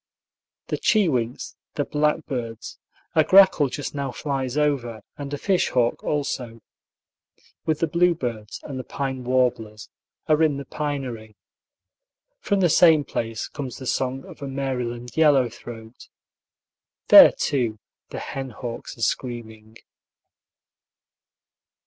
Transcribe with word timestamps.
The 0.69 0.79
chewinks, 0.79 1.55
the 1.75 1.85
blackbirds 1.85 2.79
(a 3.13 3.23
grackle 3.23 3.69
just 3.69 3.93
now 3.93 4.11
flies 4.11 4.57
over, 4.57 5.03
and 5.15 5.31
a 5.31 5.37
fish 5.37 5.69
hawk, 5.69 6.03
also), 6.03 6.61
with 7.67 7.81
the 7.81 7.87
bluebirds 7.87 8.59
and 8.63 8.79
the 8.79 8.83
pine 8.83 9.23
warblers, 9.23 9.89
are 10.27 10.41
in 10.41 10.57
the 10.57 10.65
pinery. 10.65 11.35
From 12.39 12.61
the 12.61 12.67
same 12.69 13.03
place 13.03 13.47
comes 13.47 13.77
the 13.77 13.85
song 13.85 14.25
of 14.25 14.41
a 14.41 14.47
Maryland 14.47 15.15
yellow 15.15 15.49
throat. 15.49 16.07
There, 17.09 17.31
too, 17.33 17.77
the 18.09 18.17
hen 18.17 18.49
hawks 18.49 18.97
are 18.97 19.03
screaming. 19.03 19.77